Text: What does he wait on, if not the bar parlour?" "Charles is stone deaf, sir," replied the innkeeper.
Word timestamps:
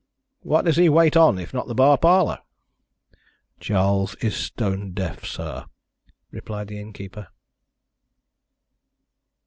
What 0.41 0.65
does 0.65 0.77
he 0.77 0.89
wait 0.89 1.15
on, 1.15 1.37
if 1.37 1.53
not 1.53 1.67
the 1.67 1.75
bar 1.75 1.95
parlour?" 1.95 2.39
"Charles 3.59 4.15
is 4.15 4.35
stone 4.35 4.93
deaf, 4.93 5.25
sir," 5.27 5.67
replied 6.31 6.69
the 6.69 6.79
innkeeper. 6.79 7.27